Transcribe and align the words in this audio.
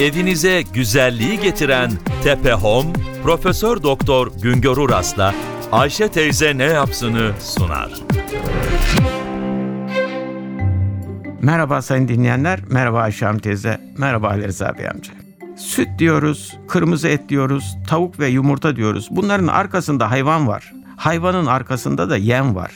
Evinize 0.00 0.62
güzelliği 0.62 1.40
getiren 1.40 1.90
Tepe 2.24 2.52
Home, 2.52 2.92
Profesör 3.22 3.82
Doktor 3.82 4.32
Güngör 4.42 4.76
Uras'la 4.76 5.34
Ayşe 5.72 6.08
teyze 6.08 6.58
ne 6.58 6.64
yapsını 6.64 7.32
sunar. 7.40 7.92
Merhaba 11.42 11.82
sayın 11.82 12.08
dinleyenler, 12.08 12.60
merhaba 12.68 13.00
Ayşe 13.00 13.26
Hanım 13.26 13.38
teyze, 13.38 13.80
merhaba 13.98 14.28
Ali 14.28 14.46
Rıza 14.46 14.78
Bey 14.78 14.88
amca. 14.88 15.12
Süt 15.56 15.88
diyoruz, 15.98 16.58
kırmızı 16.68 17.08
et 17.08 17.28
diyoruz, 17.28 17.76
tavuk 17.88 18.20
ve 18.20 18.28
yumurta 18.28 18.76
diyoruz. 18.76 19.08
Bunların 19.10 19.46
arkasında 19.46 20.10
hayvan 20.10 20.48
var. 20.48 20.72
Hayvanın 20.96 21.46
arkasında 21.46 22.10
da 22.10 22.16
yem 22.16 22.54
var. 22.54 22.72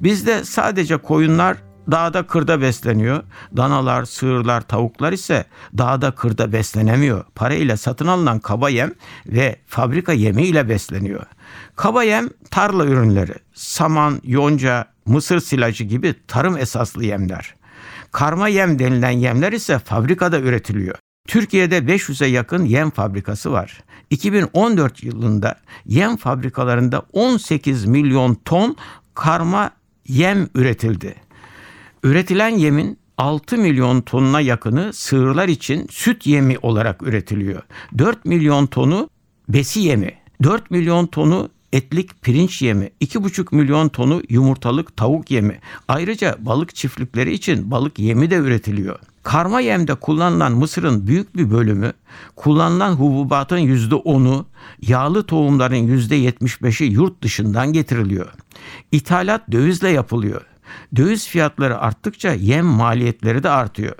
Bizde 0.00 0.44
sadece 0.44 0.96
koyunlar 0.96 1.56
dağda 1.90 2.26
kırda 2.26 2.60
besleniyor. 2.60 3.22
Danalar, 3.56 4.04
sığırlar, 4.04 4.60
tavuklar 4.60 5.12
ise 5.12 5.44
dağda 5.78 6.10
kırda 6.10 6.52
beslenemiyor. 6.52 7.24
Parayla 7.34 7.76
satın 7.76 8.06
alınan 8.06 8.38
kaba 8.38 8.68
yem 8.68 8.92
ve 9.26 9.56
fabrika 9.66 10.12
yemiyle 10.12 10.68
besleniyor. 10.68 11.26
Kaba 11.76 12.02
yem 12.02 12.28
tarla 12.50 12.84
ürünleri, 12.84 13.34
saman, 13.54 14.20
yonca, 14.24 14.86
mısır 15.06 15.40
silajı 15.40 15.84
gibi 15.84 16.14
tarım 16.28 16.56
esaslı 16.56 17.04
yemler. 17.04 17.54
Karma 18.12 18.48
yem 18.48 18.78
denilen 18.78 19.10
yemler 19.10 19.52
ise 19.52 19.78
fabrikada 19.78 20.38
üretiliyor. 20.40 20.96
Türkiye'de 21.28 21.78
500'e 21.78 22.26
yakın 22.26 22.64
yem 22.64 22.90
fabrikası 22.90 23.52
var. 23.52 23.80
2014 24.10 25.04
yılında 25.04 25.60
yem 25.86 26.16
fabrikalarında 26.16 27.02
18 27.12 27.84
milyon 27.84 28.34
ton 28.34 28.76
karma 29.14 29.70
yem 30.06 30.48
üretildi. 30.54 31.27
Üretilen 32.02 32.48
yemin 32.48 32.98
6 33.18 33.58
milyon 33.58 34.00
tonuna 34.00 34.40
yakını 34.40 34.92
sığırlar 34.92 35.48
için 35.48 35.86
süt 35.90 36.26
yemi 36.26 36.58
olarak 36.62 37.02
üretiliyor. 37.02 37.62
4 37.98 38.24
milyon 38.24 38.66
tonu 38.66 39.10
besi 39.48 39.80
yemi, 39.80 40.14
4 40.42 40.70
milyon 40.70 41.06
tonu 41.06 41.50
etlik 41.72 42.22
pirinç 42.22 42.62
yemi, 42.62 42.90
2,5 43.00 43.54
milyon 43.56 43.88
tonu 43.88 44.22
yumurtalık 44.28 44.96
tavuk 44.96 45.30
yemi. 45.30 45.60
Ayrıca 45.88 46.36
balık 46.38 46.74
çiftlikleri 46.74 47.32
için 47.32 47.70
balık 47.70 47.98
yemi 47.98 48.30
de 48.30 48.34
üretiliyor. 48.34 48.98
Karma 49.22 49.60
yemde 49.60 49.94
kullanılan 49.94 50.52
mısırın 50.52 51.06
büyük 51.06 51.36
bir 51.36 51.50
bölümü, 51.50 51.92
kullanılan 52.36 52.92
hububatın 52.92 53.58
%10'u, 53.58 54.46
yağlı 54.80 55.22
tohumların 55.22 55.98
%75'i 55.98 56.92
yurt 56.92 57.22
dışından 57.22 57.72
getiriliyor. 57.72 58.32
İthalat 58.92 59.52
dövizle 59.52 59.88
yapılıyor. 59.88 60.42
Döviz 60.96 61.28
fiyatları 61.28 61.78
arttıkça 61.78 62.32
yem 62.32 62.66
maliyetleri 62.66 63.42
de 63.42 63.48
artıyor. 63.48 63.96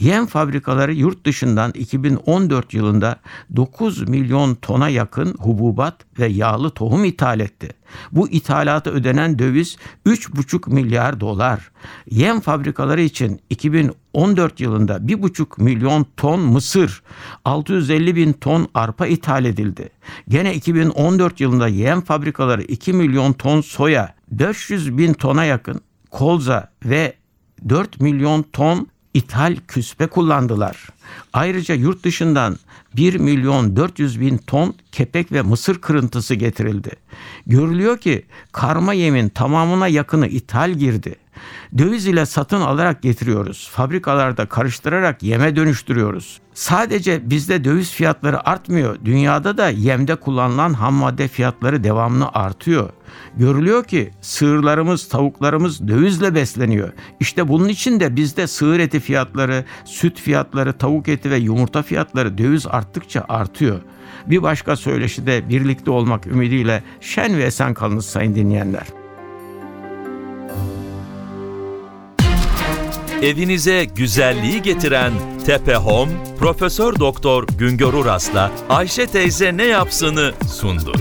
Yem 0.00 0.26
fabrikaları 0.26 0.94
yurt 0.94 1.26
dışından 1.26 1.72
2014 1.72 2.74
yılında 2.74 3.16
9 3.56 4.08
milyon 4.08 4.54
tona 4.54 4.88
yakın 4.88 5.34
hububat 5.38 5.96
ve 6.18 6.26
yağlı 6.26 6.70
tohum 6.70 7.04
ithal 7.04 7.40
etti. 7.40 7.70
Bu 8.12 8.28
ithalata 8.28 8.90
ödenen 8.90 9.38
döviz 9.38 9.76
3,5 10.06 10.74
milyar 10.74 11.20
dolar. 11.20 11.70
Yem 12.10 12.40
fabrikaları 12.40 13.00
için 13.00 13.40
2014 13.50 14.60
yılında 14.60 14.96
1,5 14.96 15.62
milyon 15.62 16.06
ton 16.16 16.40
mısır, 16.40 17.02
650 17.44 18.16
bin 18.16 18.32
ton 18.32 18.68
arpa 18.74 19.06
ithal 19.06 19.44
edildi. 19.44 19.90
Gene 20.28 20.54
2014 20.54 21.40
yılında 21.40 21.68
yem 21.68 22.00
fabrikaları 22.00 22.62
2 22.62 22.92
milyon 22.92 23.32
ton 23.32 23.60
soya, 23.60 24.14
500 24.30 24.98
bin 24.98 25.12
tona 25.12 25.44
yakın 25.44 25.80
kolza 26.10 26.70
ve 26.84 27.14
4 27.68 28.00
milyon 28.00 28.42
ton 28.42 28.86
ithal 29.14 29.56
küspe 29.68 30.06
kullandılar. 30.06 30.88
Ayrıca 31.32 31.74
yurt 31.74 32.04
dışından 32.04 32.56
1 32.96 33.14
milyon 33.14 33.76
400 33.76 34.20
bin 34.20 34.38
ton 34.38 34.74
kepek 34.92 35.32
ve 35.32 35.42
mısır 35.42 35.80
kırıntısı 35.80 36.34
getirildi. 36.34 36.90
Görülüyor 37.46 37.98
ki 37.98 38.26
karma 38.52 38.92
yemin 38.92 39.28
tamamına 39.28 39.88
yakını 39.88 40.26
ithal 40.26 40.70
girdi. 40.70 41.14
Döviz 41.78 42.06
ile 42.06 42.26
satın 42.26 42.60
alarak 42.60 43.02
getiriyoruz. 43.02 43.70
Fabrikalarda 43.72 44.46
karıştırarak 44.46 45.22
yeme 45.22 45.56
dönüştürüyoruz. 45.56 46.40
Sadece 46.54 47.30
bizde 47.30 47.64
döviz 47.64 47.90
fiyatları 47.90 48.48
artmıyor. 48.48 48.98
Dünyada 49.04 49.58
da 49.58 49.68
yemde 49.68 50.16
kullanılan 50.16 50.72
ham 50.72 50.94
madde 50.94 51.28
fiyatları 51.28 51.84
devamlı 51.84 52.28
artıyor. 52.28 52.90
Görülüyor 53.36 53.84
ki 53.84 54.10
sığırlarımız, 54.20 55.08
tavuklarımız 55.08 55.88
dövizle 55.88 56.34
besleniyor. 56.34 56.92
İşte 57.20 57.48
bunun 57.48 57.68
için 57.68 58.00
de 58.00 58.16
bizde 58.16 58.46
sığır 58.46 58.78
eti 58.78 59.00
fiyatları, 59.00 59.64
süt 59.84 60.20
fiyatları, 60.20 60.72
tavuk 60.72 61.08
eti 61.08 61.30
ve 61.30 61.36
yumurta 61.36 61.82
fiyatları 61.82 62.38
döviz 62.38 62.66
arttıkça 62.66 63.24
artıyor. 63.28 63.80
Bir 64.26 64.42
başka 64.42 64.76
söyleşide 64.76 65.48
birlikte 65.48 65.90
olmak 65.90 66.26
ümidiyle 66.26 66.82
şen 67.00 67.38
ve 67.38 67.42
esen 67.42 67.74
kalınız 67.74 68.06
sayın 68.06 68.34
dinleyenler. 68.34 68.97
Evinize 73.22 73.84
güzelliği 73.84 74.62
getiren 74.62 75.12
Tepe 75.46 75.74
Home, 75.74 76.12
Profesör 76.38 76.98
Doktor 76.98 77.46
Güngör 77.58 77.92
Uras'la 77.92 78.50
Ayşe 78.68 79.06
teyze 79.06 79.56
ne 79.56 79.64
yapsını 79.64 80.32
sundu. 80.52 80.92